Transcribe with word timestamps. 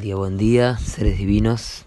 día, 0.00 0.16
buen 0.16 0.38
día, 0.38 0.78
seres 0.78 1.18
divinos. 1.18 1.84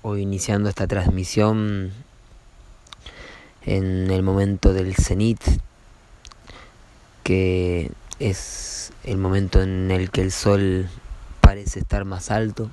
Hoy 0.00 0.22
iniciando 0.22 0.70
esta 0.70 0.86
transmisión 0.86 1.92
en 3.66 4.10
el 4.10 4.22
momento 4.22 4.72
del 4.72 4.96
cenit, 4.96 5.38
que 7.24 7.92
es 8.20 8.94
el 9.04 9.18
momento 9.18 9.60
en 9.60 9.90
el 9.90 10.10
que 10.10 10.22
el 10.22 10.32
sol 10.32 10.88
parece 11.42 11.80
estar 11.80 12.06
más 12.06 12.30
alto 12.30 12.70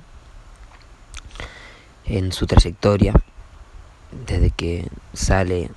en 2.06 2.32
su 2.32 2.46
trayectoria, 2.46 3.12
desde 4.26 4.50
que 4.50 4.88
sale 5.12 5.70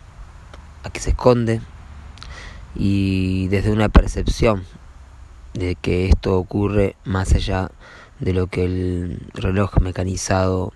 a 0.84 0.92
que 0.92 1.02
se 1.02 1.10
esconde 1.10 1.60
y 2.74 3.50
desde 3.50 3.74
una 3.74 3.90
percepción 3.90 4.64
de 5.54 5.76
que 5.76 6.08
esto 6.08 6.38
ocurre 6.38 6.96
más 7.04 7.34
allá 7.34 7.72
de 8.20 8.34
lo 8.34 8.48
que 8.48 8.66
el 8.66 9.20
reloj 9.34 9.80
mecanizado 9.82 10.74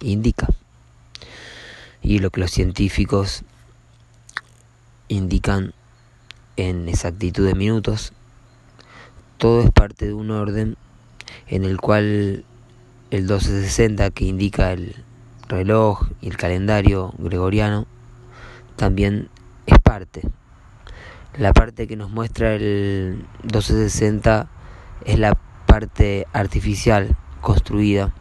indica 0.00 0.48
y 2.02 2.18
lo 2.18 2.30
que 2.30 2.40
los 2.40 2.50
científicos 2.50 3.42
indican 5.08 5.72
en 6.56 6.88
exactitud 6.88 7.46
de 7.46 7.54
minutos, 7.54 8.12
todo 9.38 9.62
es 9.62 9.70
parte 9.70 10.06
de 10.06 10.14
un 10.14 10.30
orden 10.30 10.76
en 11.48 11.64
el 11.64 11.80
cual 11.80 12.44
el 13.10 13.20
1260 13.22 14.10
que 14.10 14.24
indica 14.26 14.72
el 14.72 14.94
reloj 15.48 16.08
y 16.20 16.28
el 16.28 16.36
calendario 16.36 17.14
gregoriano 17.18 17.86
también 18.76 19.28
es 19.66 19.78
parte. 19.78 20.22
La 21.36 21.52
parte 21.52 21.88
que 21.88 21.96
nos 21.96 22.10
muestra 22.10 22.54
el 22.54 23.26
1260 23.42 24.48
es 25.04 25.18
la 25.18 25.36
parte 25.66 26.28
artificial 26.32 27.16
construida 27.40 28.12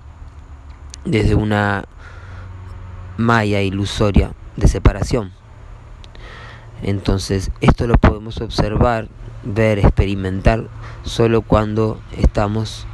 desde 1.05 1.35
una 1.35 1.85
malla 3.17 3.61
ilusoria 3.61 4.33
de 4.57 4.67
separación. 4.67 5.31
Entonces, 6.81 7.51
esto 7.61 7.85
lo 7.85 7.97
podemos 7.97 8.41
observar, 8.41 9.09
ver, 9.43 9.77
experimentar 9.77 10.67
solo 11.03 11.43
cuando 11.43 12.01
estamos 12.17 12.87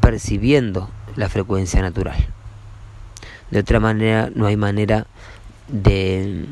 percibiendo 0.00 0.88
la 1.16 1.28
frecuencia 1.28 1.82
natural. 1.82 2.28
De 3.50 3.58
otra 3.58 3.80
manera, 3.80 4.30
no 4.32 4.46
hay 4.46 4.56
manera 4.56 5.08
de 5.66 6.46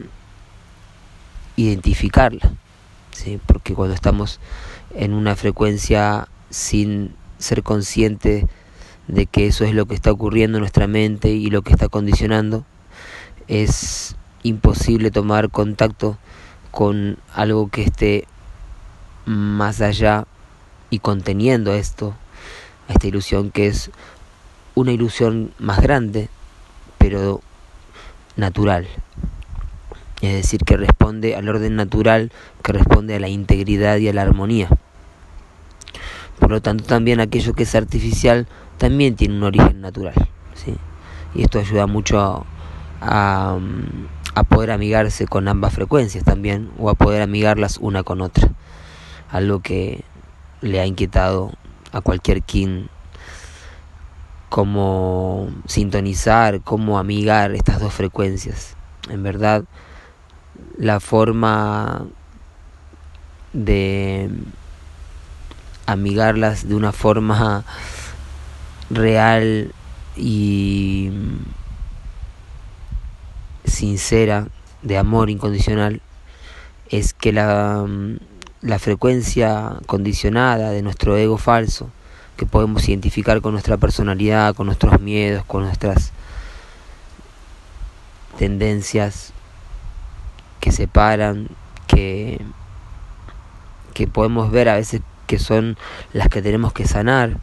identificarla, 1.56 2.52
¿sí? 3.12 3.40
porque 3.46 3.74
cuando 3.74 3.94
estamos 3.94 4.40
en 4.94 5.12
una 5.14 5.36
frecuencia 5.36 6.28
sin 6.50 7.14
ser 7.38 7.62
consciente 7.62 8.46
de 9.08 9.26
que 9.26 9.46
eso 9.46 9.64
es 9.64 9.74
lo 9.74 9.86
que 9.86 9.94
está 9.94 10.12
ocurriendo 10.12 10.58
en 10.58 10.62
nuestra 10.62 10.86
mente 10.86 11.30
y 11.30 11.50
lo 11.50 11.62
que 11.62 11.72
está 11.72 11.88
condicionando, 11.88 12.64
es 13.48 14.16
imposible 14.42 15.10
tomar 15.10 15.50
contacto 15.50 16.18
con 16.70 17.18
algo 17.34 17.68
que 17.68 17.82
esté 17.82 18.26
más 19.26 19.80
allá 19.80 20.26
y 20.90 20.98
conteniendo 20.98 21.74
esto, 21.74 22.14
esta 22.88 23.06
ilusión 23.06 23.50
que 23.50 23.66
es 23.66 23.90
una 24.74 24.92
ilusión 24.92 25.52
más 25.58 25.80
grande, 25.80 26.28
pero 26.98 27.40
natural. 28.36 28.88
Es 30.22 30.34
decir, 30.34 30.60
que 30.64 30.76
responde 30.76 31.34
al 31.34 31.48
orden 31.48 31.74
natural, 31.74 32.30
que 32.62 32.72
responde 32.72 33.16
a 33.16 33.20
la 33.20 33.28
integridad 33.28 33.96
y 33.98 34.08
a 34.08 34.12
la 34.12 34.22
armonía. 34.22 34.68
Por 36.38 36.50
lo 36.50 36.62
tanto, 36.62 36.84
también 36.84 37.20
aquello 37.20 37.54
que 37.54 37.64
es 37.64 37.74
artificial 37.74 38.46
también 38.78 39.16
tiene 39.16 39.34
un 39.34 39.42
origen 39.42 39.80
natural. 39.80 40.14
¿sí? 40.54 40.76
Y 41.34 41.42
esto 41.42 41.58
ayuda 41.58 41.88
mucho 41.88 42.20
a, 43.00 43.58
a, 44.34 44.42
poder 44.44 44.70
amigarse 44.70 45.26
con 45.26 45.48
ambas 45.48 45.74
frecuencias 45.74 46.22
también, 46.22 46.70
o 46.78 46.88
a 46.88 46.94
poder 46.94 47.20
amigarlas 47.20 47.78
una 47.78 48.04
con 48.04 48.20
otra. 48.20 48.48
Algo 49.30 49.60
que 49.60 50.04
le 50.60 50.80
ha 50.80 50.86
inquietado 50.86 51.52
a 51.90 52.00
cualquier 52.00 52.42
quien 52.42 52.88
cómo 54.48 55.48
sintonizar, 55.66 56.60
cómo 56.60 56.98
amigar 56.98 57.52
estas 57.54 57.80
dos 57.80 57.92
frecuencias. 57.92 58.76
En 59.10 59.22
verdad, 59.22 59.64
la 60.78 61.00
forma 61.00 62.06
de 63.52 64.30
amigarlas 65.86 66.68
de 66.68 66.74
una 66.74 66.92
forma 66.92 67.64
real 68.90 69.72
y 70.16 71.10
sincera 73.64 74.48
de 74.82 74.98
amor 74.98 75.30
incondicional 75.30 76.00
es 76.88 77.14
que 77.14 77.32
la, 77.32 77.86
la 78.60 78.78
frecuencia 78.78 79.78
condicionada 79.86 80.70
de 80.70 80.82
nuestro 80.82 81.16
ego 81.16 81.38
falso 81.38 81.90
que 82.36 82.46
podemos 82.46 82.88
identificar 82.88 83.40
con 83.40 83.52
nuestra 83.52 83.76
personalidad, 83.76 84.54
con 84.54 84.66
nuestros 84.66 85.00
miedos, 85.00 85.44
con 85.44 85.62
nuestras 85.62 86.12
tendencias 88.38 89.32
que 90.62 90.70
separan, 90.70 91.48
que, 91.88 92.40
que 93.94 94.06
podemos 94.06 94.52
ver 94.52 94.68
a 94.68 94.76
veces 94.76 95.02
que 95.26 95.40
son 95.40 95.76
las 96.12 96.28
que 96.28 96.40
tenemos 96.40 96.72
que 96.72 96.86
sanar, 96.86 97.38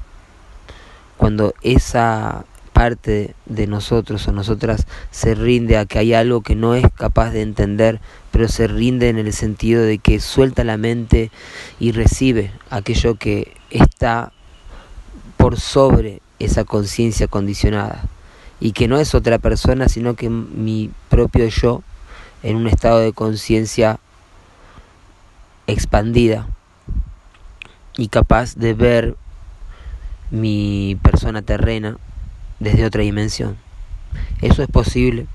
cuando 1.17 1.53
esa 1.61 2.45
parte 2.71 3.35
de 3.45 3.67
nosotros 3.67 4.25
o 4.29 4.31
nosotras 4.31 4.87
se 5.11 5.35
rinde 5.35 5.77
a 5.77 5.85
que 5.85 5.99
hay 5.99 6.13
algo 6.13 6.39
que 6.39 6.55
no 6.55 6.75
es 6.75 6.85
capaz 6.95 7.31
de 7.31 7.41
entender, 7.41 7.99
pero 8.31 8.47
se 8.47 8.67
rinde 8.67 9.09
en 9.09 9.17
el 9.17 9.33
sentido 9.33 9.83
de 9.83 9.97
que 9.97 10.21
suelta 10.21 10.63
la 10.63 10.77
mente 10.77 11.29
y 11.77 11.91
recibe 11.91 12.53
aquello 12.69 13.15
que 13.15 13.53
está 13.69 14.31
por 15.35 15.59
sobre 15.59 16.21
esa 16.39 16.63
conciencia 16.63 17.27
condicionada. 17.27 18.01
Y 18.61 18.71
que 18.71 18.87
no 18.87 18.97
es 18.97 19.13
otra 19.13 19.39
persona 19.39 19.89
sino 19.89 20.13
que 20.13 20.29
mi 20.29 20.89
propio 21.09 21.49
yo 21.49 21.83
en 22.43 22.55
un 22.55 22.67
estado 22.67 22.99
de 22.99 23.13
conciencia 23.13 23.99
expandida 25.67 26.47
y 27.97 28.07
capaz 28.07 28.55
de 28.55 28.73
ver 28.73 29.15
mi 30.31 30.97
persona 31.01 31.41
terrena 31.41 31.97
desde 32.59 32.85
otra 32.85 33.01
dimensión. 33.01 33.57
Eso 34.41 34.63
es 34.63 34.69
posible 34.69 35.27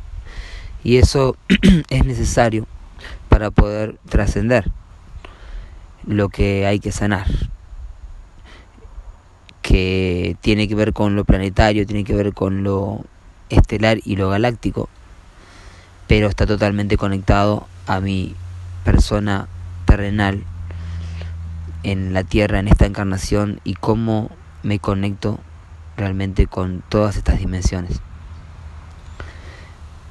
y 0.82 0.96
eso 0.96 1.36
es 1.90 2.04
necesario 2.04 2.66
para 3.28 3.50
poder 3.50 3.98
trascender 4.08 4.70
lo 6.06 6.28
que 6.28 6.66
hay 6.66 6.80
que 6.80 6.92
sanar, 6.92 7.26
que 9.62 10.36
tiene 10.40 10.68
que 10.68 10.74
ver 10.74 10.92
con 10.92 11.16
lo 11.16 11.24
planetario, 11.24 11.86
tiene 11.86 12.04
que 12.04 12.14
ver 12.14 12.34
con 12.34 12.62
lo 12.62 13.00
estelar 13.48 13.98
y 14.04 14.16
lo 14.16 14.28
galáctico, 14.28 14.88
pero 16.06 16.28
está 16.28 16.46
totalmente 16.46 16.96
conectado 16.96 17.66
a 17.86 18.00
mi 18.00 18.34
persona 18.84 19.48
terrenal 19.86 20.44
en 21.82 22.12
la 22.14 22.24
tierra, 22.24 22.58
en 22.58 22.68
esta 22.68 22.86
encarnación 22.86 23.60
y 23.64 23.74
cómo 23.74 24.30
me 24.62 24.78
conecto 24.78 25.40
realmente 25.96 26.46
con 26.46 26.82
todas 26.88 27.16
estas 27.16 27.38
dimensiones. 27.38 28.00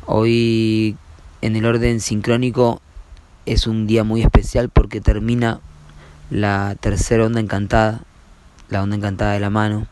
Hoy 0.06 0.98
en 1.42 1.56
el 1.56 1.66
orden 1.66 2.00
sincrónico 2.00 2.82
es 3.46 3.68
un 3.68 3.88
día 3.88 4.04
muy 4.04 4.22
especial 4.22 4.70
porque 4.70 5.02
termina 5.02 5.60
la 6.30 6.76
tercera 6.80 7.26
onda 7.26 7.40
encantada, 7.40 8.02
la 8.70 8.82
onda 8.82 8.96
encantada 8.96 9.34
de 9.34 9.40
la 9.40 9.50
mano. 9.50 9.88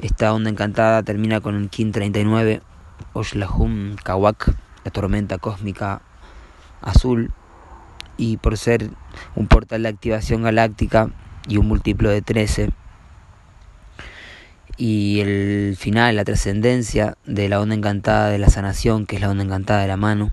Esta 0.00 0.32
onda 0.32 0.50
encantada 0.50 1.02
termina 1.02 1.40
con 1.40 1.56
el 1.56 1.68
Kin 1.70 1.90
39, 1.90 2.62
Oshlahum 3.12 3.96
Kawak, 3.96 4.54
la 4.84 4.90
tormenta 4.90 5.38
cósmica 5.38 6.02
azul, 6.80 7.32
y 8.16 8.36
por 8.36 8.56
ser 8.56 8.90
un 9.34 9.46
portal 9.46 9.84
de 9.84 9.88
activación 9.88 10.42
galáctica 10.42 11.10
y 11.48 11.56
un 11.56 11.68
múltiplo 11.68 12.10
de 12.10 12.22
13, 12.22 12.70
y 14.76 15.20
el 15.20 15.76
final, 15.76 16.14
la 16.14 16.24
trascendencia 16.24 17.16
de 17.26 17.48
la 17.48 17.60
onda 17.60 17.74
encantada 17.74 18.30
de 18.30 18.38
la 18.38 18.48
sanación, 18.48 19.06
que 19.06 19.16
es 19.16 19.22
la 19.22 19.28
onda 19.28 19.42
encantada 19.42 19.82
de 19.82 19.88
la 19.88 19.96
mano, 19.96 20.32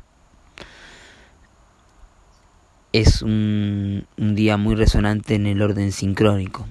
es 2.93 3.23
un, 3.23 4.07
un 4.17 4.35
día 4.35 4.55
muy 4.55 4.75
resonante 4.75 5.35
en 5.35 5.47
el 5.47 5.61
orden 5.61 5.91
sincrónico. 5.91 6.67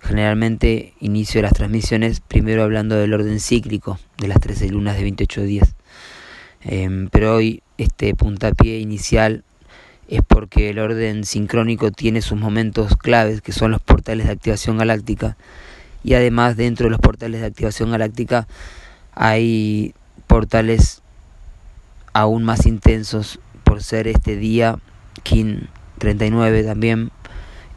Generalmente 0.00 0.94
inicio 1.00 1.42
las 1.42 1.52
transmisiones 1.52 2.20
primero 2.20 2.62
hablando 2.62 2.96
del 2.96 3.14
orden 3.14 3.40
cíclico 3.40 3.98
de 4.18 4.28
las 4.28 4.40
13 4.40 4.68
lunas 4.70 4.96
de 4.96 5.02
28 5.02 5.42
días. 5.42 5.74
Em, 6.62 7.08
pero 7.08 7.36
hoy 7.36 7.62
este 7.78 8.14
puntapié 8.14 8.78
inicial 8.78 9.44
es 10.08 10.22
porque 10.26 10.70
el 10.70 10.78
orden 10.78 11.24
sincrónico 11.24 11.90
tiene 11.90 12.22
sus 12.22 12.38
momentos 12.38 12.96
claves, 12.96 13.40
que 13.40 13.52
son 13.52 13.70
los 13.70 13.80
portales 13.80 14.26
de 14.26 14.32
activación 14.32 14.78
galáctica, 14.78 15.36
y 16.02 16.14
además 16.14 16.56
dentro 16.56 16.86
de 16.86 16.90
los 16.90 17.00
portales 17.00 17.40
de 17.40 17.46
activación 17.46 17.90
galáctica 17.90 18.46
hay 19.14 19.94
portales 20.26 21.02
aún 22.12 22.44
más 22.44 22.66
intensos 22.66 23.38
por 23.64 23.82
ser 23.82 24.08
este 24.08 24.36
día 24.36 24.78
Kin 25.22 25.68
39 25.98 26.64
también 26.64 27.10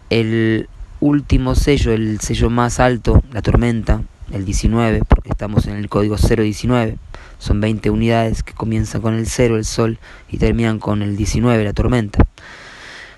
el 0.10 0.70
último 1.04 1.54
sello, 1.54 1.92
el 1.92 2.22
sello 2.22 2.50
más 2.50 2.80
alto, 2.80 3.22
la 3.34 3.42
tormenta, 3.42 4.04
el 4.32 4.46
19, 4.46 5.02
porque 5.06 5.30
estamos 5.30 5.68
en 5.68 5.76
el 5.76 5.90
código 5.90 6.16
019, 6.16 6.98
son 7.40 7.60
20 7.60 7.90
unidades 7.90 8.42
que 8.42 8.54
comienzan 8.54 9.02
con 9.02 9.14
el 9.14 9.28
0, 9.28 9.58
el 9.58 9.66
sol, 9.66 10.00
y 10.30 10.38
terminan 10.38 10.80
con 10.80 11.02
el 11.02 11.18
19, 11.18 11.62
la 11.62 11.74
tormenta. 11.74 12.26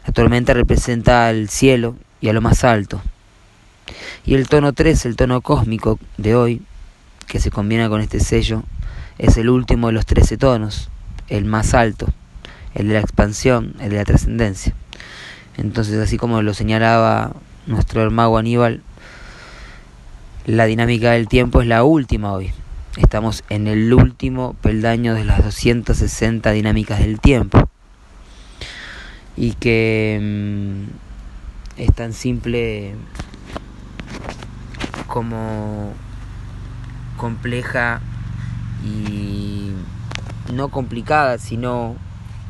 La 0.08 0.14
tormenta 0.14 0.56
representa 0.56 1.28
al 1.28 1.48
cielo 1.48 1.96
y 2.22 2.30
a 2.30 2.34
lo 2.34 2.42
más 2.42 2.64
alto. 2.64 3.02
Y 4.26 4.34
el 4.34 4.50
tono 4.50 4.74
3, 4.74 5.06
el 5.06 5.16
tono 5.16 5.42
cósmico 5.42 6.00
de 6.18 6.36
hoy, 6.36 6.62
que 7.28 7.40
se 7.40 7.52
combina 7.52 7.88
con 7.88 8.02
este 8.02 8.20
sello, 8.20 8.64
es 9.20 9.38
el 9.38 9.48
último 9.48 9.88
de 9.88 9.94
los 9.94 10.08
13 10.08 10.38
tonos, 10.38 10.90
el 11.28 11.46
más 11.46 11.76
alto, 11.76 12.08
el 12.74 12.88
de 12.88 12.96
la 12.96 13.00
expansión, 13.00 13.76
el 13.80 13.92
de 13.92 13.98
la 13.98 14.06
trascendencia. 14.06 14.74
Entonces, 15.58 16.00
así 16.00 16.18
como 16.18 16.42
lo 16.42 16.56
señalaba 16.56 17.34
nuestro 17.68 18.02
hermano 18.02 18.38
Aníbal, 18.38 18.82
la 20.46 20.66
dinámica 20.66 21.12
del 21.12 21.28
tiempo 21.28 21.62
es 21.62 21.68
la 21.68 21.84
última 21.84 22.34
hoy. 22.34 22.52
Estamos 22.98 23.44
en 23.50 23.68
el 23.68 23.94
último 23.94 24.54
peldaño 24.62 25.16
de 25.16 25.26
las 25.26 25.44
260 25.44 26.52
dinámicas 26.52 27.00
del 27.00 27.20
tiempo. 27.20 27.70
Y 29.36 29.54
que 29.54 30.20
mm, 30.22 31.82
es 31.82 31.94
tan 31.94 32.14
simple 32.14 32.96
como 35.08 35.94
compleja 37.18 38.02
y 38.86 39.72
no 40.54 40.70
complicada, 40.70 41.38
sino 41.38 41.96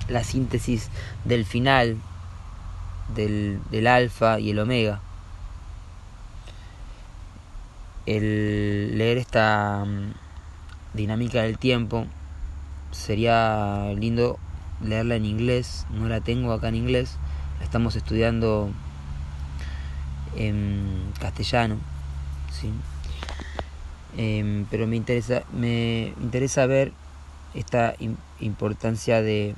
la 0.10 0.24
síntesis 0.24 0.90
del 1.24 1.46
final 1.46 1.98
del, 3.14 3.60
del 3.72 3.88
alfa 3.88 4.40
y 4.40 4.52
el 4.52 4.60
omega. 4.60 5.02
El 8.06 8.98
leer 8.98 9.18
esta 9.18 9.84
mm, 9.86 10.14
dinámica 10.94 11.42
del 11.42 11.58
tiempo 11.58 12.06
sería 12.92 13.92
lindo 13.98 14.40
leerla 14.82 15.16
en 15.16 15.26
inglés, 15.26 15.86
no 15.90 16.08
la 16.08 16.22
tengo 16.22 16.54
acá 16.54 16.70
en 16.70 16.76
inglés, 16.76 17.18
la 17.60 17.66
estamos 17.66 17.96
estudiando 17.96 18.70
en 20.36 21.12
castellano, 21.20 21.78
¿sí? 22.52 22.72
Em, 24.18 24.66
pero 24.70 24.88
me 24.88 24.96
interesa, 24.96 25.44
me 25.54 26.14
interesa 26.22 26.66
ver 26.66 26.94
esta 27.54 27.96
importancia 28.40 29.22
de, 29.22 29.56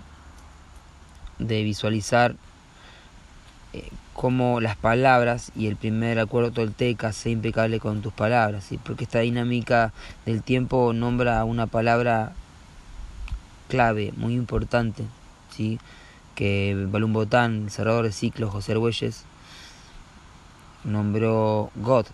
de 1.39 1.63
visualizar 1.63 2.35
eh, 3.77 3.89
cómo 4.13 4.59
las 4.61 4.75
palabras 4.75 5.51
y 5.55 5.67
el 5.67 5.75
primer 5.75 6.19
acuerdo 6.19 6.51
tolteca 6.51 7.13
sea 7.13 7.31
impecable 7.31 7.79
con 7.79 8.01
tus 8.01 8.13
palabras, 8.13 8.69
porque 8.83 9.03
esta 9.03 9.19
dinámica 9.19 9.93
del 10.25 10.41
tiempo 10.41 10.91
nombra 10.93 11.43
una 11.43 11.67
palabra 11.67 12.33
clave, 13.67 14.13
muy 14.17 14.33
importante, 14.33 15.03
¿sí? 15.55 15.79
que 16.33 16.87
Balún 16.89 17.13
Botán, 17.13 17.65
el 17.65 17.71
cerrador 17.71 18.05
de 18.05 18.11
ciclos, 18.11 18.51
José 18.51 18.73
Argüelles, 18.73 19.23
nombró 20.83 21.71
God, 21.75 22.05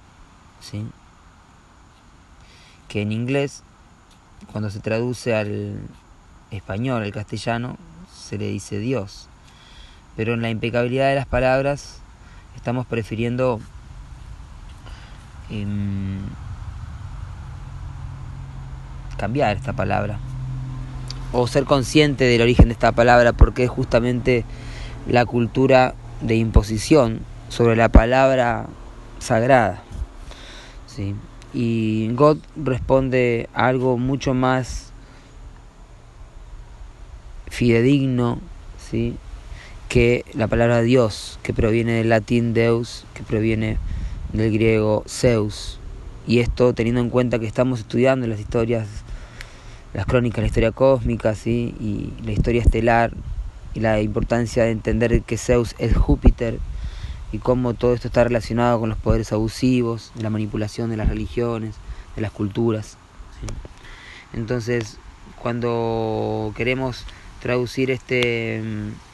que 2.88 3.01
en 3.01 3.12
inglés, 3.12 3.63
cuando 4.51 4.69
se 4.69 4.80
traduce 4.80 5.36
al 5.36 5.80
español, 6.51 7.04
al 7.04 7.12
castellano, 7.12 7.77
se 8.13 8.38
le 8.38 8.48
dice 8.48 8.80
Dios. 8.80 9.30
Pero 10.15 10.33
en 10.33 10.42
la 10.42 10.50
impecabilidad 10.50 11.10
de 11.10 11.15
las 11.15 11.25
palabras 11.25 12.01
estamos 12.56 12.86
prefiriendo 12.86 13.60
em, 15.50 16.19
cambiar 19.18 19.56
esta 19.56 19.74
palabra 19.74 20.19
o 21.31 21.48
ser 21.48 21.65
consciente 21.65 22.25
del 22.25 22.42
origen 22.42 22.68
de 22.68 22.74
esta 22.74 22.92
palabra 22.92 23.33
porque 23.33 23.63
es 23.63 23.69
justamente 23.69 24.45
la 25.07 25.25
cultura 25.25 25.95
de 26.21 26.36
imposición 26.36 27.21
sobre 27.50 27.75
la 27.75 27.89
palabra 27.89 28.68
sagrada. 29.19 29.81
¿sí? 30.88 31.16
Y 31.54 32.09
God 32.13 32.38
responde 32.56 33.50
algo 33.54 33.98
mucho 33.98 34.33
más 34.33 34.92
fidedigno, 37.48 38.39
¿sí? 38.77 39.16
Que 39.94 40.25
la 40.34 40.48
palabra 40.48 40.81
Dios, 40.81 41.38
que 41.44 41.54
proviene 41.54 41.92
del 41.92 42.10
latín 42.10 42.56
Deus, 42.56 43.06
que 43.13 43.22
proviene 43.22 43.78
del 44.31 44.51
griego 44.51 45.04
Zeus. 45.07 45.78
Y 46.25 46.40
esto 46.40 46.74
teniendo 46.74 47.00
en 47.00 47.12
cuenta 47.12 47.38
que 47.38 47.45
estamos 47.45 47.81
estudiando 47.81 48.25
las 48.25 48.40
historias, 48.40 48.88
las 49.94 50.07
crónicas, 50.07 50.42
la 50.42 50.48
historia 50.48 50.72
cósmica, 50.72 51.35
¿sí? 51.35 51.76
y 51.80 52.12
la 52.26 52.31
historia 52.31 52.64
estelar, 52.64 53.14
y 53.76 53.81
la 53.81 54.02
importancia 54.02 54.64
de 54.64 54.71
entender 54.71 55.21
que 55.21 55.38
Zeus 55.38 55.76
es 55.78 55.95
Júpiter, 55.95 56.57
y 57.31 57.38
cómo 57.38 57.76
todo 57.76 57.94
esto 57.94 58.07
está 58.07 58.23
relacionado 58.23 58.80
con 58.80 58.90
los 58.90 58.97
poderes 58.97 59.31
abusivos, 59.31 60.12
de 60.16 60.23
la 60.23 60.31
manipulación 60.31 60.90
de 60.90 60.97
las 60.97 61.07
religiones, 61.07 61.76
de 62.16 62.23
las 62.23 62.31
culturas. 62.31 62.97
Entonces, 64.33 64.97
cuando 65.40 66.52
queremos 66.56 67.06
traducir 67.42 67.92
este 67.92 68.59
mm, 68.59 69.13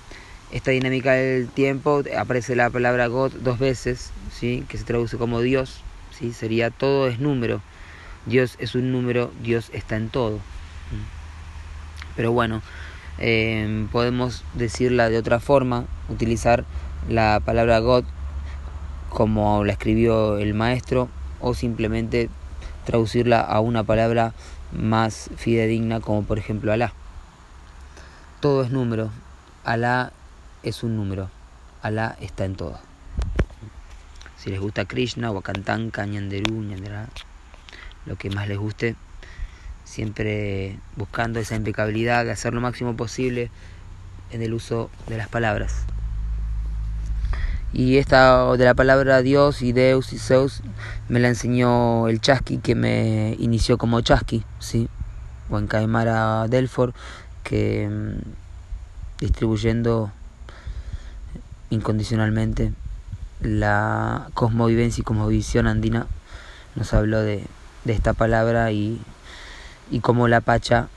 esta 0.52 0.72
dinámica 0.72 1.14
del 1.14 1.48
tiempo, 1.48 2.04
aparece 2.18 2.56
la 2.56 2.70
palabra 2.70 3.08
God 3.08 3.34
dos 3.42 3.60
veces, 3.60 4.12
¿sí? 4.32 4.66
que 4.68 4.78
se 4.78 4.84
traduce 4.84 5.18
como 5.18 5.42
Dios, 5.42 5.82
¿sí? 6.12 6.34
sería 6.34 6.72
todo 6.72 7.08
es 7.08 7.20
número. 7.20 7.62
Dios 8.26 8.56
es 8.60 8.76
un 8.76 8.92
número, 8.92 9.32
Dios 9.42 9.70
está 9.74 9.96
en 9.96 10.10
todo. 10.10 10.40
Pero 12.16 12.32
bueno, 12.32 12.62
eh, 13.20 13.88
podemos 13.92 14.44
decirla 14.54 15.10
de 15.10 15.18
otra 15.18 15.40
forma, 15.40 15.86
utilizar 16.10 16.66
la 17.08 17.42
palabra 17.44 17.80
God 17.80 18.04
como 19.10 19.64
la 19.64 19.74
escribió 19.74 20.38
el 20.38 20.54
maestro 20.54 21.10
o 21.40 21.54
simplemente 21.54 22.30
traducirla 22.86 23.42
a 23.42 23.60
una 23.60 23.84
palabra 23.84 24.34
más 24.72 25.30
fidedigna 25.36 26.00
como 26.00 26.24
por 26.24 26.38
ejemplo 26.38 26.72
Alá. 26.72 26.94
Todo 28.40 28.64
es 28.64 28.72
número. 28.72 29.10
Alá 29.64 30.12
es 30.64 30.84
un 30.84 30.96
número. 30.96 31.30
Alá 31.82 32.18
está 32.20 32.46
en 32.46 32.56
todo. 32.56 32.80
Si 34.38 34.50
les 34.50 34.60
gusta 34.60 34.86
Krishna, 34.86 35.32
Wakantanka, 35.32 36.06
Ñanderú, 36.06 36.62
Ñandera, 36.62 37.08
lo 38.06 38.16
que 38.16 38.30
más 38.30 38.48
les 38.48 38.58
guste, 38.58 38.96
siempre 39.84 40.78
buscando 40.96 41.40
esa 41.40 41.56
impecabilidad 41.56 42.26
de 42.26 42.32
hacer 42.32 42.54
lo 42.54 42.62
máximo 42.62 42.96
posible 42.96 43.52
en 44.32 44.42
el 44.42 44.54
uso 44.54 44.90
de 45.08 45.18
las 45.18 45.28
palabras. 45.28 45.86
Y 47.72 47.98
esta 47.98 48.52
de 48.56 48.66
la 48.66 48.74
palabra 48.74 49.22
Dios 49.22 49.62
y 49.62 49.74
Deus 49.74 50.12
y 50.14 50.18
Zeus 50.18 50.62
me 51.08 51.20
la 51.20 51.28
enseñó 51.28 52.08
el 52.08 52.20
Chasqui 52.20 52.58
que 52.58 52.76
me 52.76 53.36
inició 53.40 53.78
como 53.78 54.02
Chasqui, 54.02 54.44
¿sí? 54.60 54.90
O 55.50 55.60
en 55.60 55.68
Caimara 55.68 56.48
Delfor, 56.48 56.94
que 57.44 57.88
mm, 57.88 59.20
distribuyendo 59.20 60.12
incondicionalmente 61.70 62.74
la 63.42 64.30
cosmovivencia 64.34 65.02
y 65.02 65.06
cosmovisión 65.06 65.68
andina 65.68 66.08
nos 66.76 66.94
habló 66.94 67.22
de, 67.22 67.46
de 67.86 67.94
esta 67.94 68.14
palabra 68.14 68.72
y, 68.72 69.00
y 69.92 70.00
cómo 70.00 70.28
la 70.28 70.42
Pacha 70.42 70.88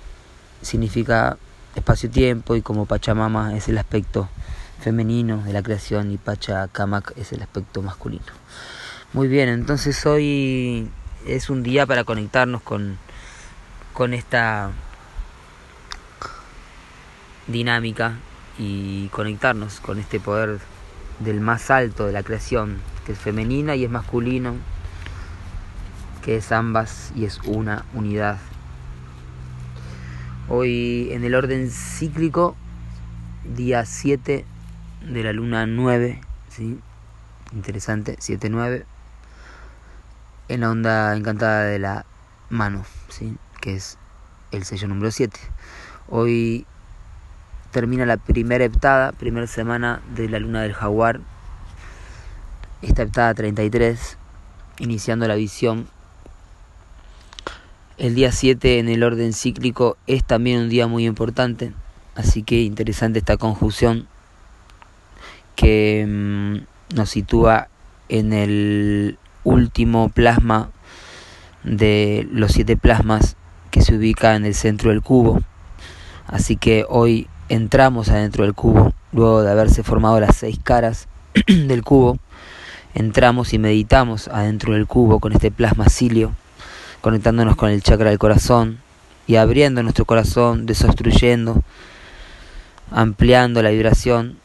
significa 0.61 1.37
espacio-tiempo 1.75 2.57
y 2.57 2.63
como 2.63 2.87
Pachamama 2.87 3.57
es 3.57 3.69
el 3.69 3.79
aspecto 3.79 4.29
femenino 4.81 5.43
de 5.45 5.53
la 5.53 5.63
creación 5.63 6.11
y 6.11 6.19
Pachacamac 6.19 7.17
es 7.17 7.33
el 7.33 7.43
aspecto 7.43 7.83
masculino. 7.83 8.25
Muy 9.13 9.29
bien, 9.29 9.49
entonces 9.49 10.05
hoy 10.07 10.89
es 11.27 11.51
un 11.51 11.63
día 11.63 11.87
para 11.87 12.05
conectarnos 12.05 12.63
con, 12.63 12.99
con 13.93 14.15
esta 14.15 14.71
dinámica 17.47 18.15
y 18.59 19.09
conectarnos 19.09 19.81
con 19.81 19.99
este 19.99 20.21
poder 20.21 20.59
del 21.21 21.41
más 21.41 21.71
alto 21.71 22.07
de 22.07 22.13
la 22.13 22.23
creación, 22.23 22.79
que 23.07 23.13
es 23.13 23.19
femenina 23.19 23.77
y 23.77 23.85
es 23.85 23.91
masculino, 23.91 24.55
que 26.23 26.37
es 26.37 26.53
ambas 26.53 27.13
y 27.15 27.25
es 27.25 27.41
una 27.45 27.85
unidad. 27.95 28.39
Hoy 30.49 31.09
en 31.13 31.25
el 31.25 31.35
orden 31.35 31.71
cíclico, 31.71 32.57
día 33.57 33.85
7 33.85 34.45
de 35.07 35.23
la 35.23 35.33
luna 35.33 35.67
9, 35.67 36.21
¿sí? 36.49 36.79
interesante, 37.53 38.17
7-9, 38.19 38.85
en 40.49 40.61
la 40.61 40.71
onda 40.71 41.17
encantada 41.17 41.65
de 41.65 41.79
la 41.79 42.05
mano, 42.51 42.85
¿sí? 43.09 43.37
que 43.61 43.75
es 43.77 43.99
el 44.51 44.65
sello 44.65 44.89
número 44.89 45.11
7. 45.11 45.39
Hoy 46.09 46.67
termina 47.73 48.07
la 48.07 48.19
primera 48.19 48.65
heptada, 48.65 49.13
primera 49.13 49.47
semana 49.47 50.01
de 50.15 50.29
la 50.29 50.39
luna 50.39 50.63
del 50.63 50.75
jaguar, 50.75 51.21
esta 52.83 53.03
heptada 53.03 53.35
33, 53.35 54.19
iniciando 54.79 55.27
la 55.27 55.35
visión. 55.35 55.89
El 57.99 58.15
día 58.15 58.31
7 58.31 58.79
en 58.79 58.89
el 58.89 59.03
orden 59.03 59.33
cíclico 59.33 59.97
es 60.07 60.23
también 60.25 60.61
un 60.61 60.69
día 60.69 60.87
muy 60.87 61.07
importante, 61.07 61.73
así 62.15 62.43
que 62.43 62.61
interesante 62.61 63.19
esta 63.19 63.37
conjunción 63.37 64.07
que 65.57 66.05
mm, 66.07 66.97
nos 66.97 67.11
sitúa 67.11 67.69
en 68.09 68.33
el 68.33 69.19
último 69.45 70.09
plasma 70.11 70.71
de 71.65 72.29
los 72.31 72.53
siete 72.53 72.77
plasmas 72.77 73.37
que 73.71 73.83
se 73.83 73.97
ubica 73.97 74.35
en 74.35 74.45
el 74.45 74.55
centro 74.55 74.91
del 74.91 75.03
cubo. 75.03 75.41
Así 76.27 76.57
que 76.57 76.85
hoy 76.89 77.29
entramos 77.53 78.09
adentro 78.09 78.45
del 78.45 78.55
cubo, 78.55 78.95
luego 79.13 79.43
de 79.43 79.51
haberse 79.51 79.83
formado 79.83 80.19
las 80.19 80.37
seis 80.37 80.59
caras 80.63 81.07
del 81.47 81.85
cubo, 81.85 82.19
entramos 82.95 83.53
y 83.53 83.59
meditamos 83.59 84.29
adentro 84.29 84.73
del 84.73 84.87
cubo 84.87 85.21
con 85.21 85.35
este 85.35 85.51
plasma 85.51 85.91
cilio, 85.91 86.33
conectándonos 87.03 87.57
con 87.57 87.69
el 87.69 87.83
chakra 87.83 88.09
del 88.09 88.19
corazón 88.19 88.79
y 89.27 89.37
abriendo 89.37 89.83
nuestro 89.83 90.07
corazón, 90.07 90.65
desobstruyendo, 90.65 91.63
ampliando 92.91 93.63
la 93.63 93.69
vibración 93.69 94.39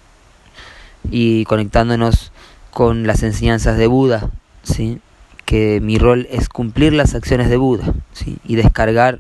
y 1.10 1.46
conectándonos 1.46 2.34
con 2.72 3.08
las 3.08 3.24
enseñanzas 3.24 3.78
de 3.78 3.88
Buda, 3.88 4.30
¿sí? 4.64 5.00
que 5.46 5.80
mi 5.82 5.98
rol 5.98 6.28
es 6.30 6.50
cumplir 6.50 6.92
las 6.92 7.16
acciones 7.16 7.50
de 7.50 7.56
Buda 7.56 7.94
¿sí? 8.12 8.38
y 8.44 8.58
descargar 8.58 9.20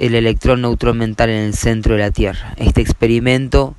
el 0.00 0.14
electrón 0.14 0.62
neutrón 0.62 0.96
mental 0.96 1.28
en 1.28 1.42
el 1.44 1.54
centro 1.54 1.94
de 1.94 2.00
la 2.00 2.10
Tierra. 2.10 2.54
Este 2.56 2.80
experimento 2.80 3.74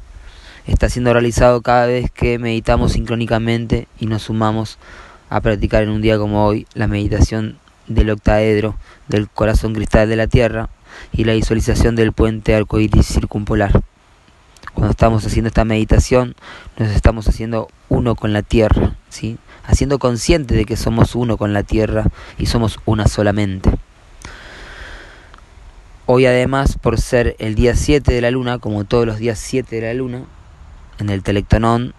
está 0.68 0.88
siendo 0.88 1.12
realizado 1.14 1.62
cada 1.62 1.88
vez 1.88 2.12
que 2.12 2.38
meditamos 2.38 2.92
sincrónicamente 2.92 3.88
y 4.00 4.06
nos 4.06 4.22
sumamos 4.24 4.78
a 5.32 5.42
practicar 5.42 5.82
en 5.82 5.90
un 5.90 6.04
día 6.04 6.20
como 6.20 6.46
hoy 6.46 6.68
la 6.76 6.86
meditación 6.86 7.58
del 7.88 8.12
octaedro 8.12 8.76
del 9.08 9.30
corazón 9.30 9.74
cristal 9.74 10.08
de 10.10 10.16
la 10.16 10.28
Tierra 10.28 10.70
y 11.12 11.24
la 11.24 11.34
visualización 11.34 11.96
del 11.96 12.14
puente 12.14 12.54
arcoíris 12.54 13.08
circumpolar. 13.08 13.82
Cuando 14.76 14.92
estamos 14.92 15.26
haciendo 15.26 15.48
esta 15.48 15.66
meditación, 15.66 16.36
nos 16.78 16.92
estamos 16.92 17.28
haciendo 17.28 17.68
uno 17.90 18.14
con 18.14 18.32
la 18.32 18.44
tierra, 18.44 18.96
¿sí? 19.10 19.40
haciendo 19.66 19.98
consciente 19.98 20.54
de 20.54 20.66
que 20.66 20.78
somos 20.78 21.16
uno 21.16 21.36
con 21.38 21.52
la 21.52 21.64
tierra 21.64 22.06
y 22.38 22.46
somos 22.46 22.78
una 22.86 23.08
solamente. 23.08 23.72
Hoy 26.08 26.26
además, 26.26 26.78
por 26.78 27.00
ser 27.00 27.36
el 27.38 27.54
día 27.54 27.76
7 27.76 28.12
de 28.12 28.22
la 28.22 28.32
luna, 28.32 28.58
como 28.58 28.86
todos 28.86 29.06
los 29.06 29.20
días 29.20 29.38
7 29.38 29.76
de 29.76 29.82
la 29.84 29.94
luna, 29.94 30.24
en 31.00 31.10
el 31.10 31.22
telectonón 31.22 31.94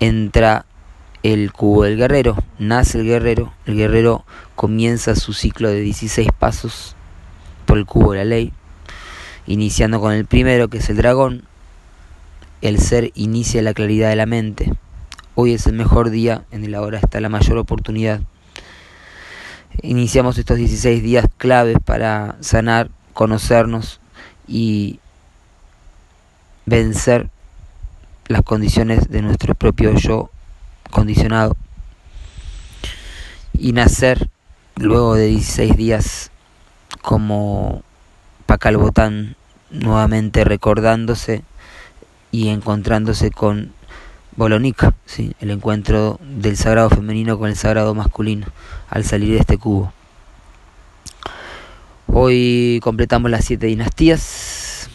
entra 0.00 0.66
el 1.22 1.52
cubo 1.52 1.84
del 1.84 1.96
guerrero, 1.96 2.36
nace 2.58 2.98
el 2.98 3.04
guerrero, 3.04 3.52
el 3.66 3.76
guerrero 3.76 4.24
comienza 4.56 5.14
su 5.14 5.34
ciclo 5.34 5.68
de 5.68 5.80
16 5.80 6.30
pasos 6.36 6.96
por 7.64 7.78
el 7.78 7.86
cubo 7.86 8.12
de 8.12 8.18
la 8.18 8.24
ley, 8.24 8.52
iniciando 9.46 10.00
con 10.00 10.12
el 10.12 10.26
primero 10.26 10.68
que 10.68 10.78
es 10.78 10.90
el 10.90 10.96
dragón, 10.96 11.44
el 12.60 12.80
ser 12.80 13.12
inicia 13.14 13.62
la 13.62 13.72
claridad 13.72 14.08
de 14.08 14.16
la 14.16 14.26
mente. 14.26 14.72
Hoy 15.36 15.54
es 15.54 15.66
el 15.66 15.74
mejor 15.74 16.10
día, 16.10 16.44
en 16.50 16.64
el 16.64 16.74
ahora 16.74 16.98
está 16.98 17.20
la 17.20 17.28
mayor 17.28 17.56
oportunidad. 17.56 18.20
Iniciamos 19.82 20.36
estos 20.38 20.58
16 20.58 21.02
días 21.02 21.26
claves 21.38 21.78
para 21.84 22.36
sanar, 22.40 22.90
conocernos 23.14 24.00
y 24.46 25.00
vencer 26.66 27.30
las 28.26 28.42
condiciones 28.42 29.08
de 29.08 29.22
nuestro 29.22 29.54
propio 29.54 29.94
yo 29.94 30.30
condicionado. 30.90 31.56
Y 33.52 33.72
nacer 33.72 34.28
luego 34.76 35.14
de 35.14 35.26
16 35.26 35.76
días 35.76 36.30
como 37.02 37.82
Pacalbotán 38.46 39.36
nuevamente 39.70 40.44
recordándose 40.44 41.42
y 42.32 42.48
encontrándose 42.48 43.30
con 43.30 43.72
Bolonica, 44.36 44.94
¿sí? 45.06 45.34
el 45.40 45.50
encuentro 45.50 46.18
del 46.22 46.56
sagrado 46.56 46.90
femenino 46.90 47.38
con 47.38 47.48
el 47.48 47.56
sagrado 47.56 47.94
masculino 47.94 48.46
al 48.88 49.04
salir 49.04 49.34
de 49.34 49.40
este 49.40 49.58
cubo. 49.58 49.92
Hoy 52.06 52.80
completamos 52.82 53.30
las 53.30 53.44
siete 53.44 53.66
dinastías, 53.66 54.88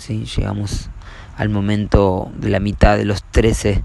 ¿sí? 0.00 0.24
llegamos 0.24 0.90
al 1.36 1.48
momento 1.48 2.30
de 2.36 2.50
la 2.50 2.60
mitad 2.60 2.96
de 2.96 3.04
los 3.04 3.22
trece 3.24 3.84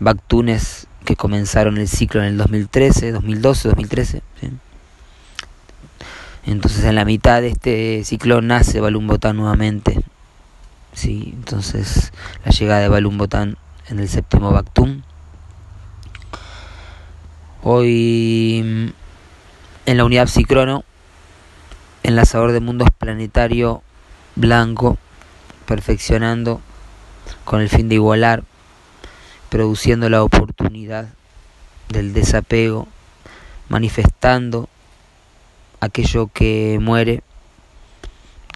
Bactunes 0.00 0.86
que 1.04 1.16
comenzaron 1.16 1.78
el 1.78 1.88
ciclo 1.88 2.20
en 2.20 2.28
el 2.28 2.36
2013, 2.38 3.12
2012, 3.12 3.68
2013. 3.68 4.22
Entonces 6.46 6.84
en 6.84 6.94
la 6.94 7.04
mitad 7.04 7.40
de 7.40 7.48
este 7.48 8.04
ciclo 8.04 8.42
nace 8.42 8.80
Balum 8.80 9.06
Botán 9.06 9.36
nuevamente, 9.36 10.02
Sí, 10.94 11.32
entonces 11.34 12.12
la 12.44 12.52
llegada 12.52 12.80
de 12.80 12.88
Balum 12.88 13.18
Botán 13.18 13.56
en 13.88 13.98
el 13.98 14.08
séptimo 14.08 14.50
Bactum. 14.50 15.02
Hoy 17.62 18.62
mm, 18.64 18.88
en 19.86 19.96
la 19.96 20.04
unidad 20.04 20.26
Psicrono, 20.26 20.84
enlazador 22.02 22.52
de 22.52 22.60
mundos 22.60 22.88
planetario 22.96 23.82
blanco, 24.36 24.98
perfeccionando 25.66 26.60
con 27.44 27.60
el 27.60 27.68
fin 27.68 27.88
de 27.88 27.96
igualar, 27.96 28.44
produciendo 29.50 30.08
la 30.08 30.22
oportunidad 30.22 31.08
del 31.88 32.12
desapego, 32.12 32.88
manifestando 33.68 34.68
aquello 35.80 36.28
que 36.32 36.78
muere 36.80 37.22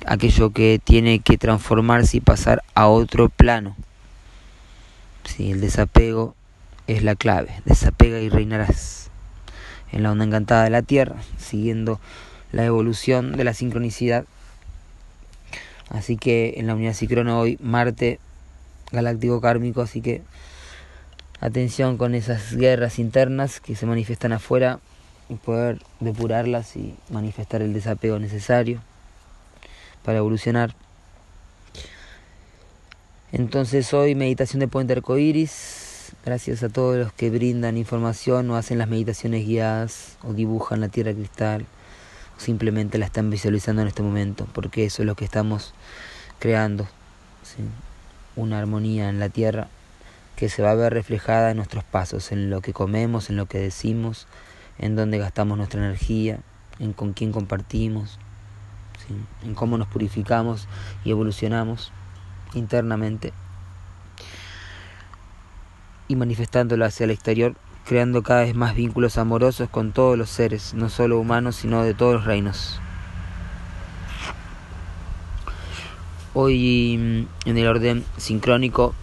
aquello 0.06 0.50
que 0.50 0.80
tiene 0.82 1.18
que 1.20 1.36
transformarse 1.36 2.16
y 2.16 2.20
pasar 2.20 2.62
a 2.74 2.88
otro 2.88 3.28
plano. 3.28 3.76
Sí, 5.28 5.52
el 5.52 5.60
desapego 5.60 6.34
es 6.86 7.02
la 7.04 7.14
clave. 7.14 7.50
Desapega 7.66 8.18
y 8.18 8.30
reinarás 8.30 9.10
en 9.92 10.02
la 10.02 10.10
onda 10.10 10.24
encantada 10.24 10.64
de 10.64 10.70
la 10.70 10.82
Tierra, 10.82 11.16
siguiendo 11.38 12.00
la 12.50 12.64
evolución 12.64 13.32
de 13.32 13.44
la 13.44 13.52
sincronicidad. 13.52 14.24
Así 15.90 16.16
que 16.16 16.54
en 16.56 16.66
la 16.66 16.74
unidad 16.74 16.94
Cicrono 16.94 17.38
hoy, 17.38 17.58
Marte, 17.60 18.18
galáctico 18.90 19.40
kármico, 19.40 19.82
así 19.82 20.00
que 20.00 20.22
atención 21.40 21.98
con 21.98 22.14
esas 22.14 22.56
guerras 22.56 22.98
internas 22.98 23.60
que 23.60 23.76
se 23.76 23.86
manifiestan 23.86 24.32
afuera 24.32 24.80
y 25.28 25.34
poder 25.34 25.78
depurarlas 26.00 26.74
y 26.74 26.94
manifestar 27.10 27.60
el 27.60 27.74
desapego 27.74 28.18
necesario 28.18 28.80
para 30.04 30.18
evolucionar. 30.18 30.74
Entonces 33.30 33.92
hoy 33.92 34.14
meditación 34.14 34.60
de 34.60 34.68
Puente 34.68 34.94
Arcoiris. 34.94 36.14
Gracias 36.24 36.62
a 36.62 36.70
todos 36.70 36.96
los 36.96 37.12
que 37.12 37.28
brindan 37.28 37.76
información 37.76 38.50
o 38.50 38.56
hacen 38.56 38.78
las 38.78 38.88
meditaciones 38.88 39.46
guiadas 39.46 40.16
o 40.22 40.32
dibujan 40.32 40.80
la 40.80 40.88
tierra 40.88 41.12
cristal 41.12 41.66
o 42.38 42.40
simplemente 42.40 42.96
la 42.96 43.04
están 43.04 43.28
visualizando 43.28 43.82
en 43.82 43.88
este 43.88 44.02
momento, 44.02 44.46
porque 44.54 44.86
eso 44.86 45.02
es 45.02 45.06
lo 45.06 45.14
que 45.14 45.26
estamos 45.26 45.74
creando. 46.38 46.88
Una 48.34 48.58
armonía 48.58 49.10
en 49.10 49.20
la 49.20 49.28
tierra 49.28 49.68
que 50.34 50.48
se 50.48 50.62
va 50.62 50.70
a 50.70 50.74
ver 50.74 50.94
reflejada 50.94 51.50
en 51.50 51.58
nuestros 51.58 51.84
pasos, 51.84 52.32
en 52.32 52.48
lo 52.48 52.62
que 52.62 52.72
comemos, 52.72 53.28
en 53.28 53.36
lo 53.36 53.44
que 53.44 53.58
decimos, 53.58 54.26
en 54.78 54.96
dónde 54.96 55.18
gastamos 55.18 55.58
nuestra 55.58 55.84
energía, 55.84 56.40
en 56.78 56.94
con 56.94 57.12
quién 57.12 57.32
compartimos 57.32 58.18
en 59.44 59.54
cómo 59.54 59.78
nos 59.78 59.88
purificamos 59.88 60.68
y 61.04 61.10
evolucionamos 61.10 61.92
internamente 62.54 63.32
y 66.08 66.16
manifestándolo 66.16 66.84
hacia 66.84 67.04
el 67.04 67.10
exterior, 67.10 67.54
creando 67.86 68.22
cada 68.22 68.40
vez 68.40 68.54
más 68.54 68.74
vínculos 68.74 69.18
amorosos 69.18 69.68
con 69.68 69.92
todos 69.92 70.16
los 70.16 70.30
seres, 70.30 70.74
no 70.74 70.88
solo 70.88 71.18
humanos, 71.18 71.56
sino 71.56 71.82
de 71.82 71.94
todos 71.94 72.14
los 72.14 72.24
reinos. 72.24 72.80
Hoy 76.34 76.96
mm, 76.98 77.48
en 77.48 77.58
el 77.58 77.66
orden 77.66 78.04
sincrónico, 78.16 78.94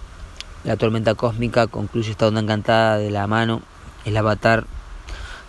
la 0.63 0.77
tormenta 0.77 1.13
cósmica 1.13 1.67
concluye 1.67 2.11
esta 2.11 2.27
onda 2.27 2.41
encantada 2.41 2.97
de 2.97 3.11
la 3.11 3.27
mano, 3.27 3.61
el 4.05 4.17
avatar 4.17 4.65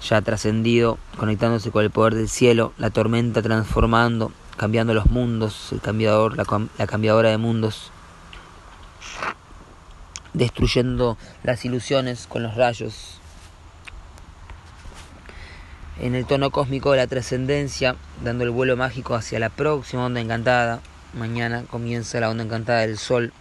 ya 0.07 0.21
trascendido, 0.21 0.99
conectándose 1.17 1.71
con 1.71 1.83
el 1.83 1.91
poder 1.91 2.15
del 2.15 2.29
cielo, 2.29 2.73
la 2.77 2.91
tormenta 2.91 3.41
transformando 3.41 4.31
cambiando 4.57 4.95
los 4.95 5.07
mundos, 5.07 5.71
el 5.73 5.81
cambiador, 5.81 6.37
la, 6.37 6.87
cambiadora 6.87 7.31
de 7.31 7.37
mundos, 7.37 7.91
destruyendo 10.33 11.17
las 11.43 11.65
ilusiones 11.65 12.27
con 12.27 12.43
los 12.43 12.55
rayos. 12.55 13.21
En 15.99 16.15
el 16.15 16.27
tono 16.27 16.51
cósmico 16.51 16.93
de 16.93 16.99
la 16.99 17.07
trascendencia, 17.07 17.97
dando 18.23 18.45
el 18.45 18.51
vuelo 18.51 18.77
mágico 18.77 19.15
hacia 19.15 19.39
la 19.39 19.49
próxima 19.49 20.05
onda 20.05 20.21
encantada. 20.21 20.81
Mañana 21.15 21.65
comienza 21.71 22.21
la 22.21 22.29
onda 22.29 22.45
encantada 22.45 22.81
del 22.81 22.99
sol, 22.99 23.33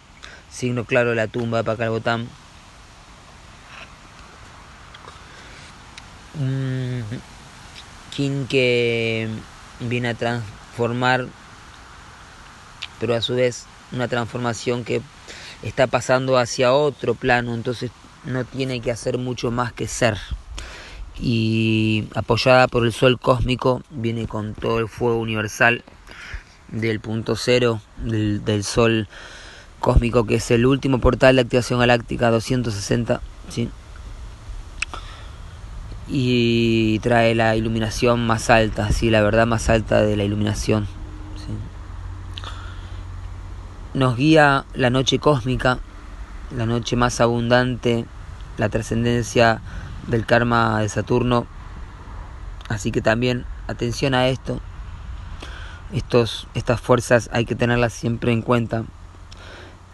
signo 0.50 0.84
claro 0.84 1.10
de 1.10 1.16
la 1.16 1.26
tumba 1.26 1.58
de 1.58 1.64
Pacalbotán. 1.64 2.28
Un 6.38 7.04
kin 8.10 8.46
que 8.46 9.28
viene 9.80 10.08
a 10.08 10.14
transformar, 10.76 11.26
pero 13.00 13.14
a 13.14 13.22
su 13.22 13.34
vez 13.34 13.66
una 13.92 14.08
transformación 14.08 14.84
que 14.84 15.00
está 15.62 15.86
pasando 15.86 16.36
hacia 16.36 16.74
otro 16.74 17.14
plano, 17.14 17.54
entonces 17.54 17.90
no 18.24 18.44
tiene 18.44 18.80
que 18.80 18.90
hacer 18.90 19.16
mucho 19.16 19.50
más 19.50 19.72
que 19.72 19.88
ser. 19.88 20.18
Y 21.18 22.08
apoyada 22.14 22.68
por 22.68 22.84
el 22.84 22.92
sol 22.92 23.18
cósmico, 23.18 23.82
viene 23.88 24.26
con 24.26 24.52
todo 24.52 24.80
el 24.80 24.88
fuego 24.88 25.18
universal 25.18 25.82
del 26.68 27.00
punto 27.00 27.36
cero 27.36 27.80
del, 27.96 28.64
sol 28.64 29.08
cósmico, 29.80 30.26
que 30.26 30.34
es 30.34 30.50
el 30.50 30.66
último 30.66 30.98
portal 30.98 31.36
de 31.36 31.42
activación 31.42 31.80
galáctica 31.80 32.30
260. 32.30 33.22
¿sí? 33.48 33.70
Y 36.08 37.00
trae 37.00 37.34
la 37.34 37.56
iluminación 37.56 38.26
más 38.26 38.50
alta, 38.50 38.92
¿sí? 38.92 39.10
la 39.10 39.22
verdad 39.22 39.46
más 39.46 39.68
alta 39.68 40.02
de 40.02 40.16
la 40.16 40.24
iluminación 40.24 40.86
nos 43.96 44.14
guía 44.14 44.66
la 44.74 44.90
noche 44.90 45.18
cósmica, 45.18 45.78
la 46.54 46.66
noche 46.66 46.96
más 46.96 47.18
abundante, 47.22 48.04
la 48.58 48.68
trascendencia 48.68 49.62
del 50.06 50.26
karma 50.26 50.82
de 50.82 50.90
Saturno. 50.90 51.46
Así 52.68 52.92
que 52.92 53.00
también 53.00 53.46
atención 53.68 54.12
a 54.12 54.28
esto. 54.28 54.60
Estos, 55.94 56.46
estas 56.52 56.78
fuerzas 56.78 57.30
hay 57.32 57.46
que 57.46 57.54
tenerlas 57.54 57.94
siempre 57.94 58.32
en 58.32 58.42
cuenta. 58.42 58.84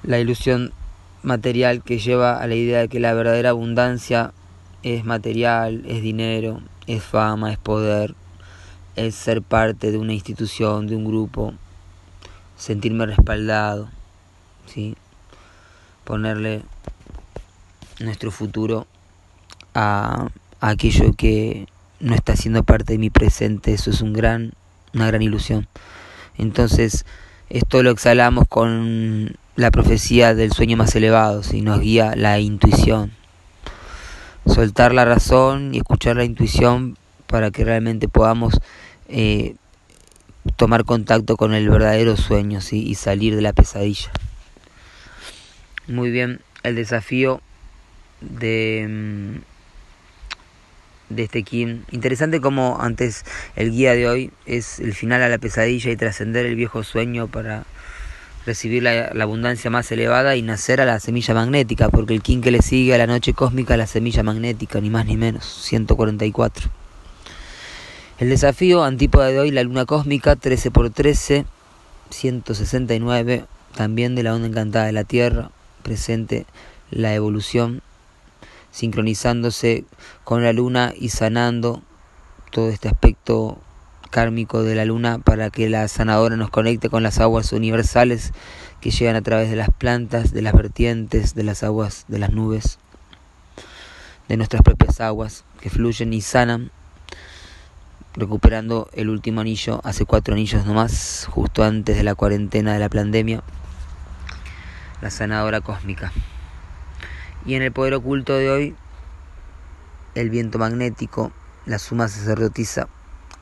La 0.02 0.18
ilusión 0.18 0.72
material 1.22 1.84
que 1.84 2.00
lleva 2.00 2.42
a 2.42 2.46
la 2.48 2.56
idea 2.56 2.80
de 2.80 2.88
que 2.88 2.98
la 2.98 3.14
verdadera 3.14 3.50
abundancia 3.50 4.32
es 4.82 5.04
material, 5.04 5.82
es 5.86 6.02
dinero, 6.02 6.60
es 6.86 7.02
fama, 7.02 7.52
es 7.52 7.58
poder, 7.58 8.14
es 8.96 9.14
ser 9.14 9.42
parte 9.42 9.90
de 9.90 9.98
una 9.98 10.12
institución, 10.12 10.86
de 10.86 10.96
un 10.96 11.04
grupo, 11.04 11.54
sentirme 12.56 13.06
respaldado, 13.06 13.88
¿sí? 14.66 14.96
ponerle 16.04 16.62
nuestro 18.00 18.30
futuro 18.30 18.86
a, 19.74 20.28
aquello 20.60 21.12
que 21.14 21.66
no 22.00 22.14
está 22.14 22.36
siendo 22.36 22.62
parte 22.62 22.94
de 22.94 22.98
mi 22.98 23.10
presente, 23.10 23.72
eso 23.72 23.90
es 23.90 24.00
un 24.00 24.12
gran, 24.12 24.52
una 24.94 25.06
gran 25.06 25.22
ilusión. 25.22 25.68
Entonces, 26.38 27.04
esto 27.50 27.82
lo 27.82 27.90
exhalamos 27.90 28.46
con 28.48 29.36
la 29.56 29.70
profecía 29.70 30.34
del 30.34 30.52
sueño 30.52 30.76
más 30.76 30.94
elevado, 30.94 31.42
si 31.42 31.62
nos 31.62 31.80
guía 31.80 32.14
la 32.16 32.38
intuición. 32.38 33.12
Soltar 34.46 34.92
la 34.92 35.04
razón 35.04 35.74
y 35.74 35.78
escuchar 35.78 36.16
la 36.16 36.24
intuición 36.24 36.96
para 37.26 37.50
que 37.50 37.64
realmente 37.64 38.08
podamos 38.08 38.60
eh, 39.08 39.54
tomar 40.56 40.84
contacto 40.84 41.36
con 41.36 41.54
el 41.54 41.68
verdadero 41.68 42.16
sueño 42.16 42.60
¿sí? 42.60 42.86
y 42.86 42.94
salir 42.94 43.36
de 43.36 43.42
la 43.42 43.52
pesadilla. 43.52 44.10
Muy 45.86 46.10
bien, 46.10 46.40
el 46.62 46.76
desafío 46.76 47.40
de, 48.20 48.86
mm, 48.88 51.14
de 51.14 51.24
este 51.24 51.42
Kim. 51.42 51.84
Interesante 51.90 52.40
como 52.40 52.78
antes 52.80 53.24
el 53.56 53.70
guía 53.70 53.94
de 53.94 54.08
hoy 54.08 54.30
es 54.46 54.80
el 54.80 54.94
final 54.94 55.22
a 55.22 55.28
la 55.28 55.38
pesadilla 55.38 55.90
y 55.90 55.96
trascender 55.96 56.46
el 56.46 56.56
viejo 56.56 56.84
sueño 56.84 57.28
para 57.28 57.64
recibir 58.46 58.82
la, 58.82 59.08
abundancia 59.22 59.70
más 59.70 59.90
elevada 59.92 60.36
y 60.36 60.42
nacer 60.42 60.80
a 60.80 60.84
la 60.84 61.00
semilla 61.00 61.34
magnética, 61.34 61.88
porque 61.88 62.14
el 62.14 62.22
Kim 62.22 62.40
que 62.40 62.50
le 62.50 62.62
sigue 62.62 62.94
a 62.94 62.98
la 62.98 63.06
noche 63.06 63.34
cósmica 63.34 63.76
la 63.76 63.86
semilla 63.86 64.22
magnética, 64.22 64.80
ni 64.80 64.90
más 64.90 65.06
ni 65.06 65.16
menos, 65.16 65.44
144. 65.44 66.70
El 68.18 68.28
desafío 68.28 68.84
antípoda 68.84 69.28
de 69.28 69.40
hoy, 69.40 69.50
la 69.50 69.62
luna 69.62 69.84
cósmica, 69.84 70.36
13 70.36 70.70
por 70.70 70.90
13, 70.90 71.44
169, 72.10 73.44
también 73.74 74.14
de 74.14 74.22
la 74.22 74.34
onda 74.34 74.48
encantada 74.48 74.86
de 74.86 74.92
la 74.92 75.04
Tierra, 75.04 75.50
presente 75.82 76.46
la 76.90 77.14
evolución, 77.14 77.82
sincronizándose 78.70 79.84
con 80.24 80.42
la 80.42 80.52
luna 80.52 80.92
y 80.96 81.08
sanando 81.08 81.82
todo 82.50 82.68
este 82.68 82.88
aspecto 82.88 83.58
kármico 84.12 84.62
de 84.62 84.76
la 84.76 84.84
luna 84.84 85.18
para 85.18 85.50
que 85.50 85.68
la 85.68 85.88
sanadora 85.88 86.36
nos 86.36 86.50
conecte 86.50 86.88
con 86.88 87.02
las 87.02 87.18
aguas 87.18 87.52
universales 87.52 88.32
que 88.80 88.92
llegan 88.92 89.16
a 89.16 89.22
través 89.22 89.50
de 89.50 89.56
las 89.56 89.70
plantas, 89.70 90.32
de 90.32 90.42
las 90.42 90.52
vertientes, 90.52 91.34
de 91.34 91.42
las 91.42 91.64
aguas, 91.64 92.04
de 92.06 92.20
las 92.20 92.30
nubes, 92.30 92.78
de 94.28 94.36
nuestras 94.36 94.62
propias 94.62 95.00
aguas 95.00 95.44
que 95.60 95.70
fluyen 95.70 96.12
y 96.12 96.20
sanan 96.20 96.70
recuperando 98.14 98.90
el 98.92 99.08
último 99.08 99.40
anillo, 99.40 99.80
hace 99.84 100.04
cuatro 100.04 100.34
anillos 100.34 100.66
nomás, 100.66 101.26
justo 101.30 101.64
antes 101.64 101.96
de 101.96 102.02
la 102.02 102.14
cuarentena 102.14 102.74
de 102.74 102.78
la 102.78 102.90
pandemia, 102.90 103.42
la 105.00 105.10
sanadora 105.10 105.62
cósmica. 105.62 106.12
Y 107.46 107.54
en 107.54 107.62
el 107.62 107.72
poder 107.72 107.94
oculto 107.94 108.36
de 108.36 108.50
hoy, 108.50 108.76
el 110.14 110.28
viento 110.28 110.58
magnético, 110.58 111.32
la 111.64 111.78
suma 111.78 112.08
sacerdotisa, 112.08 112.88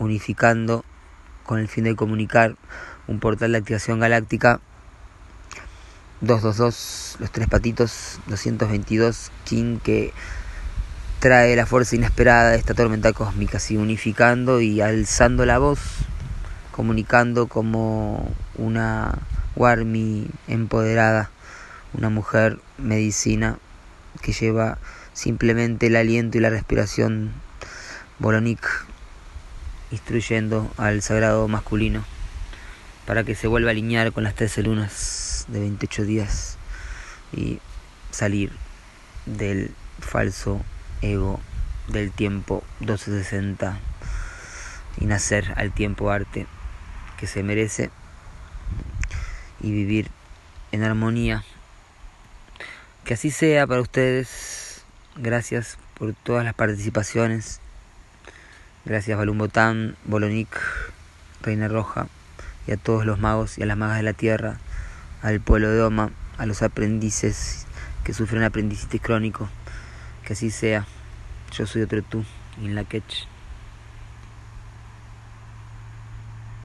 unificando 0.01 0.85
con 1.45 1.61
el 1.61 1.69
fin 1.69 1.85
de 1.85 1.95
comunicar 1.95 2.57
un 3.07 3.21
portal 3.21 3.53
de 3.53 3.59
activación 3.59 4.01
galáctica. 4.01 4.61
222, 6.23 7.17
los 7.21 7.31
tres 7.31 7.49
patitos, 7.49 8.21
222, 8.27 9.31
King 9.45 9.79
que 9.79 10.13
trae 11.21 11.55
la 11.55 11.67
fuerza 11.67 11.97
inesperada 11.97 12.51
de 12.51 12.57
esta 12.57 12.75
tormenta 12.75 13.13
cósmica, 13.13 13.59
así 13.59 13.77
unificando 13.77 14.61
y 14.61 14.81
alzando 14.81 15.47
la 15.47 15.59
voz, 15.59 15.81
comunicando 16.73 17.47
como 17.47 18.35
una 18.57 19.19
Warmi 19.57 20.29
empoderada, 20.49 21.31
una 21.93 22.09
mujer 22.11 22.59
medicina 22.79 23.59
que 24.23 24.33
lleva 24.33 24.79
simplemente 25.13 25.89
el 25.89 25.97
aliento 25.97 26.39
y 26.39 26.41
la 26.41 26.51
respiración. 26.51 27.33
Boronik, 28.19 28.61
instruyendo 29.91 30.71
al 30.77 31.03
sagrado 31.03 31.47
masculino 31.49 32.05
para 33.07 33.25
que 33.25 33.35
se 33.35 33.49
vuelva 33.49 33.71
a 33.71 33.73
alinear 33.73 34.13
con 34.13 34.25
las 34.25 34.35
13 34.35 34.63
lunas 34.63 35.47
de 35.49 35.61
28 35.61 36.05
días 36.05 36.59
y 37.33 37.59
salir 38.11 38.53
del 39.27 39.73
falso 40.01 40.61
ego 41.03 41.41
del 41.89 42.13
tiempo 42.13 42.63
1260 42.81 43.79
y 44.99 45.07
nacer 45.07 45.53
al 45.57 45.73
tiempo 45.73 46.11
arte 46.11 46.47
que 47.19 47.27
se 47.27 47.43
merece 47.43 47.91
y 49.61 49.71
vivir 49.73 50.09
en 50.73 50.85
armonía. 50.85 51.45
Que 53.05 53.15
así 53.15 53.31
sea 53.31 53.67
para 53.67 53.81
ustedes. 53.81 54.83
Gracias 55.17 55.79
por 55.95 56.15
todas 56.15 56.45
las 56.45 56.55
participaciones. 56.55 57.61
Gracias 58.87 59.19
Balumbotán, 59.19 59.97
Bolonik, 60.07 60.49
Reina 61.43 61.69
Roja 61.69 62.09
y 62.67 62.73
a 62.73 62.79
todos 62.79 63.05
los 63.05 63.19
magos 63.19 63.59
y 63.59 63.63
a 63.63 63.67
las 63.67 63.77
magas 63.77 63.99
de 63.99 64.03
la 64.03 64.15
tierra, 64.15 64.59
al 65.23 65.39
pueblo 65.41 65.71
de 65.71 65.83
Oma, 65.83 66.11
a 66.39 66.47
los 66.47 66.63
aprendices 66.63 67.67
que 68.05 68.15
sufren 68.15 68.43
aprendizaje 68.43 68.99
crónico. 68.99 69.49
Que 70.25 70.33
así 70.33 70.51
sea. 70.51 70.87
Yo 71.53 71.67
soy 71.67 71.83
otro 71.83 72.03
tú, 72.03 72.25
catch. 72.89 73.27